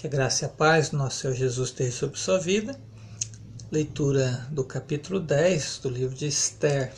Que 0.00 0.06
a 0.06 0.10
graça 0.10 0.44
e 0.44 0.46
a 0.46 0.48
paz 0.48 0.88
do 0.88 0.96
nosso 0.96 1.18
Senhor 1.18 1.34
Jesus 1.34 1.68
esteja 1.68 1.92
sobre 1.92 2.18
sua 2.18 2.38
vida. 2.38 2.74
Leitura 3.70 4.48
do 4.50 4.64
capítulo 4.64 5.20
10 5.20 5.80
do 5.82 5.90
livro 5.90 6.16
de 6.16 6.26
Esther. 6.26 6.90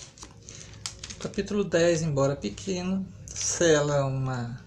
O 1.16 1.18
capítulo 1.18 1.64
10, 1.64 2.02
embora 2.02 2.36
pequeno, 2.36 3.04
sela 3.26 4.06
uma, 4.06 4.64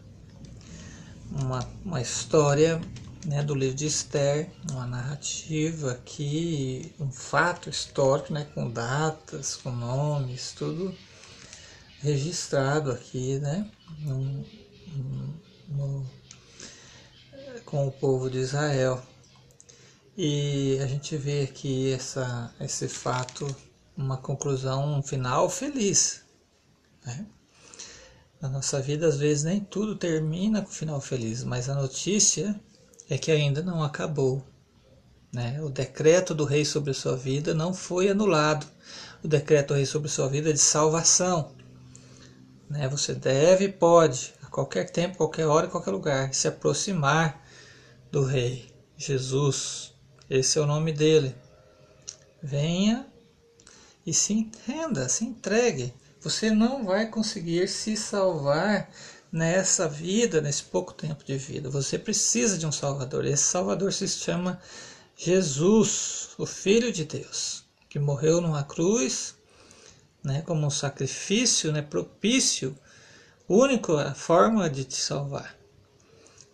uma, 1.31 1.65
uma 1.85 2.01
história 2.01 2.81
né, 3.25 3.41
do 3.41 3.55
livro 3.55 3.77
de 3.77 3.85
Esther, 3.85 4.51
uma 4.69 4.85
narrativa 4.85 5.93
aqui, 5.93 6.93
um 6.99 7.09
fato 7.09 7.69
histórico, 7.69 8.33
né, 8.33 8.45
com 8.53 8.69
datas, 8.69 9.55
com 9.55 9.71
nomes, 9.71 10.51
tudo 10.51 10.93
registrado 12.01 12.91
aqui, 12.91 13.39
né, 13.39 13.71
no, 14.01 14.45
no, 15.69 16.05
com 17.75 17.87
o 17.87 17.91
povo 17.91 18.29
de 18.29 18.37
Israel. 18.37 19.03
E 20.17 20.79
a 20.81 20.87
gente 20.87 21.17
vê 21.17 21.41
aqui 21.41 21.91
essa, 21.91 22.49
esse 22.57 22.87
fato, 22.87 23.53
uma 23.97 24.15
conclusão 24.15 24.97
um 24.97 25.03
final 25.03 25.49
feliz. 25.49 26.23
Né? 27.05 27.25
Na 28.39 28.47
nossa 28.47 28.79
vida, 28.79 29.07
às 29.07 29.17
vezes, 29.17 29.43
nem 29.43 29.59
tudo 29.59 29.93
termina 29.97 30.61
com 30.61 30.69
final 30.69 31.01
feliz, 31.01 31.43
mas 31.43 31.67
a 31.67 31.75
notícia 31.75 32.57
é 33.09 33.17
que 33.17 33.29
ainda 33.29 33.61
não 33.61 33.83
acabou. 33.83 34.41
Né? 35.33 35.61
O 35.61 35.69
decreto 35.69 36.33
do 36.33 36.45
rei 36.45 36.63
sobre 36.63 36.93
sua 36.93 37.17
vida 37.17 37.53
não 37.53 37.73
foi 37.73 38.07
anulado. 38.07 38.65
O 39.21 39.27
decreto 39.27 39.73
do 39.73 39.73
rei 39.73 39.85
sobre 39.85 40.07
sua 40.07 40.29
vida 40.29 40.49
é 40.49 40.53
de 40.53 40.59
salvação. 40.59 41.51
Né? 42.69 42.87
Você 42.87 43.13
deve 43.13 43.65
e 43.65 43.69
pode, 43.69 44.33
a 44.41 44.45
qualquer 44.45 44.89
tempo, 44.89 45.17
qualquer 45.17 45.45
hora, 45.45 45.67
qualquer 45.67 45.91
lugar, 45.91 46.33
se 46.33 46.47
aproximar 46.47 47.43
do 48.15 48.23
Rei 48.23 48.73
Jesus. 48.95 49.93
Esse 50.29 50.57
é 50.57 50.61
o 50.61 50.65
nome 50.65 50.93
dele. 50.93 51.35
Venha 52.41 53.05
e 54.05 54.13
se 54.13 54.31
entenda, 54.31 55.09
se 55.09 55.25
entregue. 55.25 55.93
Você 56.21 56.49
não 56.49 56.85
vai 56.85 57.09
conseguir 57.09 57.67
se 57.67 57.97
salvar 57.97 58.89
nessa 59.29 59.89
vida, 59.89 60.39
nesse 60.39 60.63
pouco 60.63 60.93
tempo 60.93 61.25
de 61.25 61.37
vida. 61.37 61.69
Você 61.69 61.99
precisa 61.99 62.57
de 62.57 62.65
um 62.65 62.71
Salvador. 62.71 63.25
Esse 63.25 63.43
Salvador 63.43 63.91
se 63.91 64.07
chama 64.07 64.61
Jesus, 65.17 66.29
o 66.37 66.45
Filho 66.45 66.93
de 66.93 67.03
Deus, 67.03 67.65
que 67.89 67.99
morreu 67.99 68.39
numa 68.39 68.63
cruz, 68.63 69.35
né, 70.23 70.41
como 70.43 70.65
um 70.65 70.69
sacrifício, 70.69 71.69
né, 71.73 71.81
propício, 71.81 72.79
única 73.45 74.15
forma 74.15 74.69
de 74.69 74.85
te 74.85 74.95
salvar. 74.95 75.53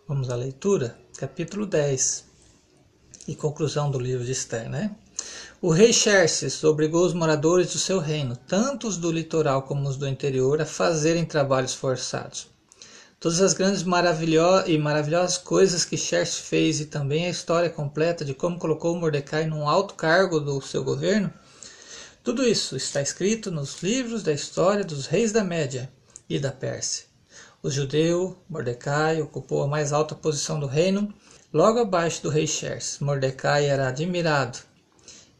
Vamos 0.08 0.28
à 0.28 0.34
leitura? 0.34 1.00
Capítulo 1.16 1.66
10 1.66 2.24
e 3.28 3.34
conclusão 3.34 3.90
do 3.90 3.98
livro 3.98 4.24
de 4.24 4.32
Esther, 4.32 4.68
né? 4.68 4.90
O 5.60 5.70
rei 5.70 5.92
Xerxes 5.92 6.64
obrigou 6.64 7.06
os 7.06 7.14
moradores 7.14 7.72
do 7.72 7.78
seu 7.78 7.98
reino, 7.98 8.34
tanto 8.34 8.88
os 8.88 8.96
do 8.96 9.12
litoral 9.12 9.62
como 9.62 9.88
os 9.88 9.96
do 9.96 10.08
interior, 10.08 10.60
a 10.60 10.66
fazerem 10.66 11.24
trabalhos 11.24 11.74
forçados. 11.74 12.48
Todas 13.20 13.40
as 13.40 13.54
grandes 13.54 13.84
maravilho 13.84 14.42
e 14.66 14.76
maravilhosas 14.76 15.38
coisas 15.38 15.84
que 15.84 15.96
Xerxes 15.96 16.38
fez 16.38 16.80
e 16.80 16.86
também 16.86 17.26
a 17.26 17.30
história 17.30 17.70
completa 17.70 18.24
de 18.24 18.34
como 18.34 18.58
colocou 18.58 18.96
Mordecai 18.96 19.46
num 19.46 19.68
alto 19.68 19.94
cargo 19.94 20.40
do 20.40 20.60
seu 20.60 20.82
governo, 20.82 21.32
tudo 22.24 22.44
isso 22.44 22.76
está 22.76 23.00
escrito 23.00 23.50
nos 23.50 23.82
livros 23.82 24.22
da 24.24 24.32
história 24.32 24.82
dos 24.82 25.06
reis 25.06 25.30
da 25.30 25.44
Média 25.44 25.88
e 26.28 26.40
da 26.40 26.50
Pérsia. 26.50 27.11
O 27.62 27.70
judeu 27.70 28.36
Mordecai 28.48 29.20
ocupou 29.20 29.62
a 29.62 29.66
mais 29.66 29.92
alta 29.92 30.14
posição 30.14 30.58
do 30.58 30.66
reino, 30.66 31.12
logo 31.52 31.78
abaixo 31.78 32.22
do 32.22 32.28
rei 32.28 32.46
Xerxes. 32.46 32.98
Mordecai 32.98 33.66
era 33.66 33.88
admirado 33.88 34.58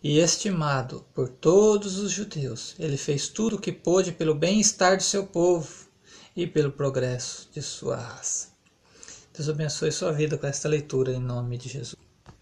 e 0.03 0.19
estimado 0.19 1.05
por 1.15 1.29
todos 1.29 1.99
os 1.99 2.11
judeus. 2.11 2.75
Ele 2.79 2.97
fez 2.97 3.29
tudo 3.29 3.57
o 3.57 3.61
que 3.61 3.72
pôde 3.72 4.12
pelo 4.12 4.34
bem-estar 4.34 4.97
de 4.97 5.05
seu 5.05 5.27
povo 5.27 5.89
e 6.37 6.47
pelo 6.47 6.72
progresso 6.72 7.49
de 7.53 7.62
sua 7.62 7.97
raça. 7.97 8.49
Deus 9.34 9.49
abençoe 9.49 9.93
sua 9.93 10.12
vida 10.12 10.37
com 10.37 10.47
esta 10.47 10.69
leitura 10.69 11.12
em 11.12 11.21
nome 11.21 11.56
de 11.56 11.69
Jesus. 11.69 12.02